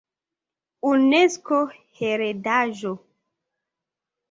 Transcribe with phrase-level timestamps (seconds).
[0.91, 1.59] Unesko
[2.01, 2.95] heredaĵo